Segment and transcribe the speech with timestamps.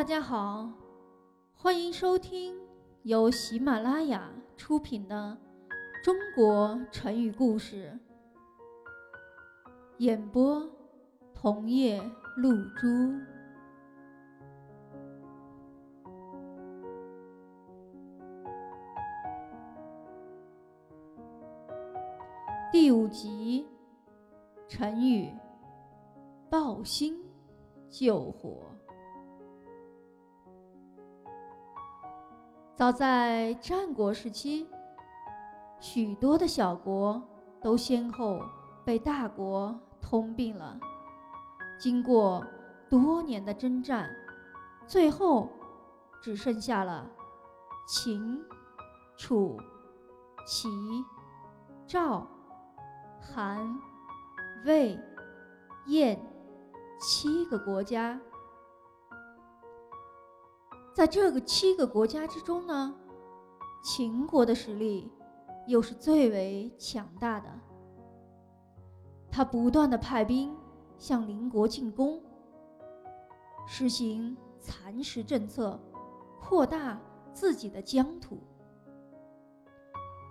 [0.00, 0.66] 大家好，
[1.54, 2.58] 欢迎收听
[3.02, 5.36] 由喜马拉雅出品的
[6.02, 8.00] 《中国成语故事》，
[9.98, 10.66] 演播
[11.34, 12.02] 桐叶
[12.38, 12.88] 露珠。
[22.72, 23.68] 第五集，
[24.66, 25.30] 成语
[26.48, 27.22] “抱薪
[27.90, 28.62] 救火”。
[32.80, 34.66] 早在战国时期，
[35.80, 37.22] 许多的小国
[37.60, 38.40] 都先后
[38.86, 40.80] 被大国吞并了。
[41.78, 42.42] 经过
[42.88, 44.08] 多年的征战，
[44.86, 45.50] 最后
[46.22, 47.06] 只剩下了
[47.86, 48.42] 秦、
[49.14, 49.58] 楚、
[50.46, 50.70] 齐、
[51.86, 52.26] 赵、
[53.20, 53.78] 韩、
[54.64, 54.98] 魏、
[55.88, 56.18] 燕
[56.98, 58.18] 七个国家。
[60.92, 62.94] 在这个七个国家之中呢，
[63.82, 65.10] 秦国的实力
[65.66, 67.48] 又是最为强大的。
[69.30, 70.54] 他不断的派兵
[70.98, 72.20] 向邻国进攻，
[73.66, 75.80] 实行蚕食政策，
[76.40, 77.00] 扩大
[77.32, 78.38] 自己的疆土。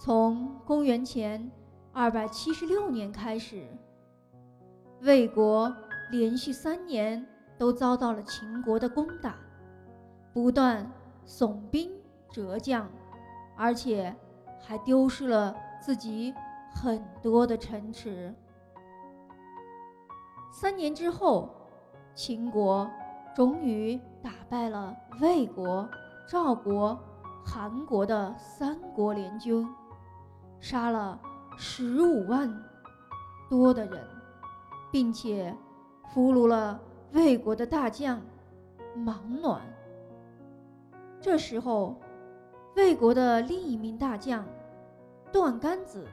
[0.00, 1.50] 从公元前
[1.92, 3.66] 二百七十六年开始，
[5.02, 5.74] 魏国
[6.12, 7.26] 连续三年
[7.58, 9.36] 都遭到了秦国的攻打。
[10.34, 10.90] 不断
[11.24, 11.90] 损兵
[12.28, 12.90] 折将，
[13.56, 14.14] 而且
[14.60, 16.34] 还丢失了自己
[16.74, 18.34] 很多的城池。
[20.52, 21.48] 三年之后，
[22.16, 22.90] 秦国
[23.34, 25.88] 终于打败了魏国、
[26.28, 26.98] 赵国、
[27.44, 29.64] 韩国的三国联军，
[30.58, 31.20] 杀了
[31.56, 32.52] 十五万
[33.48, 34.04] 多的人，
[34.90, 35.56] 并且
[36.12, 36.80] 俘虏了
[37.12, 38.20] 魏国的大将
[38.96, 39.60] 芒暖。
[41.24, 41.96] 这时候，
[42.76, 44.44] 魏国的另一名大将
[45.32, 46.06] 段干子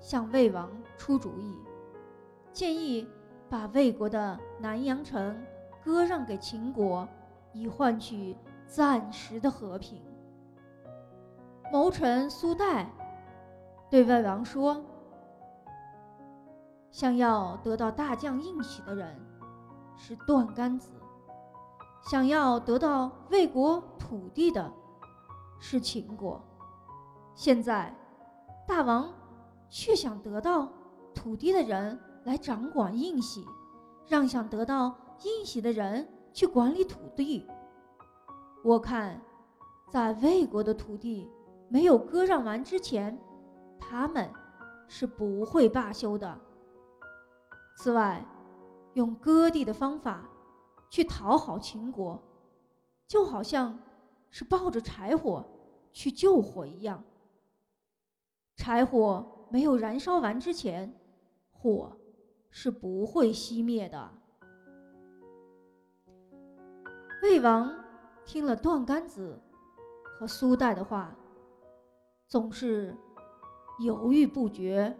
[0.00, 0.68] 向魏王
[0.98, 1.56] 出主意，
[2.52, 3.06] 建议
[3.48, 5.40] 把魏国的南阳城
[5.84, 7.06] 割让给秦国，
[7.52, 10.02] 以换取暂时的和平。
[11.72, 12.90] 谋臣苏代
[13.88, 14.84] 对魏王说
[16.90, 19.16] ：“想要得到大将应许的人
[19.96, 20.90] 是段干子。”
[22.10, 24.72] 想要得到魏国土地的
[25.58, 26.40] 是秦国，
[27.34, 27.92] 现在
[28.68, 29.12] 大王
[29.68, 30.72] 却想得到
[31.12, 33.44] 土地的人来掌管印玺，
[34.06, 37.44] 让想得到印玺的人去管理土地。
[38.62, 39.20] 我看，
[39.90, 41.28] 在魏国的土地
[41.68, 43.18] 没有割让完之前，
[43.80, 44.30] 他们
[44.86, 46.40] 是不会罢休的。
[47.78, 48.24] 此外，
[48.94, 50.22] 用割地的方法。
[50.88, 52.22] 去讨好秦国，
[53.08, 53.76] 就好像
[54.38, 55.42] 是抱着柴火
[55.94, 57.02] 去救火一样。
[58.54, 60.94] 柴火没有燃烧完之前，
[61.50, 61.96] 火
[62.50, 64.10] 是不会熄灭的。
[67.22, 67.74] 魏王
[68.26, 69.40] 听了段干子
[70.04, 71.16] 和苏代的话，
[72.28, 72.94] 总是
[73.80, 74.94] 犹豫不决，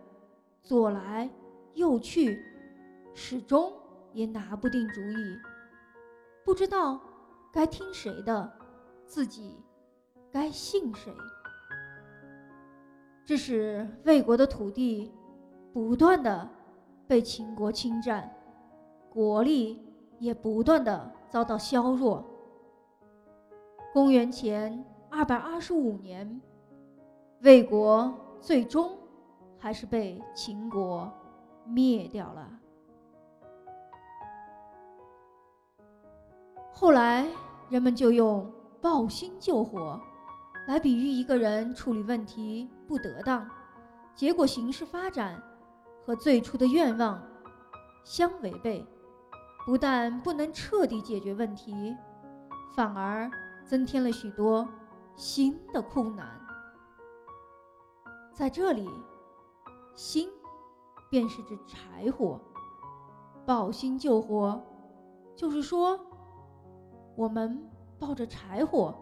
[0.63, 1.31] 左来
[1.75, 2.43] 右去，
[3.15, 3.71] 始终
[4.15, 5.37] 也拿不定主意。
[6.43, 6.99] 不知道
[7.53, 8.56] 该听谁的，
[9.07, 9.57] 自己
[10.31, 11.13] 该信谁。
[13.25, 15.13] 致使魏国的土地
[15.73, 16.49] 不断的
[17.09, 18.31] 被秦国侵占，
[19.11, 19.83] 国力
[20.19, 22.25] 也不断的遭到削弱。
[23.93, 26.41] 公元前二百二十五年，
[27.41, 28.97] 魏国最终
[29.59, 31.13] 还是被秦国
[31.65, 32.49] 灭掉了。
[36.73, 37.27] 后来，
[37.71, 40.01] 人们就用“抱薪救火”
[40.67, 43.49] 来比喻一个人处理问题不得当，
[44.15, 45.41] 结果形势发展
[46.05, 47.23] 和最初的愿望
[48.05, 48.85] 相违背，
[49.65, 51.97] 不但不能彻底解决问题，
[52.75, 53.31] 反而
[53.65, 54.69] 增添了许多
[55.15, 56.41] 新的困难。
[58.33, 58.91] 在这里
[59.95, 60.29] ，“薪”
[61.09, 62.41] 便是指柴火
[63.47, 64.61] ，“抱薪救火”
[65.37, 65.99] 就是说。
[67.17, 67.67] 我们
[67.99, 68.95] 抱着柴火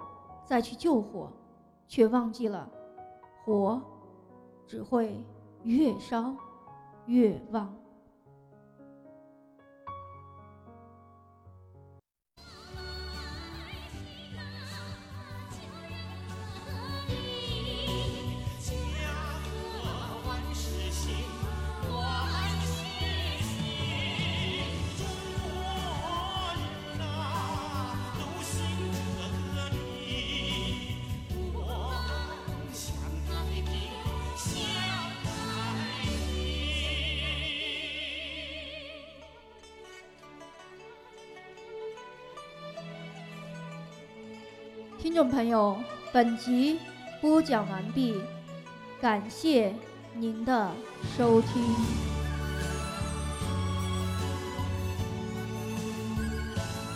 [0.45, 1.31] 再去救火，
[1.89, 2.69] 却忘记了
[3.45, 3.81] 火
[4.67, 5.25] 只会
[5.63, 6.35] 越烧
[7.07, 7.75] 越旺。
[45.05, 45.77] 听众朋友，
[46.15, 46.79] 本集
[47.21, 48.15] 播讲完毕，
[49.03, 49.75] 感谢
[50.15, 50.71] 您的
[51.15, 52.14] 收听。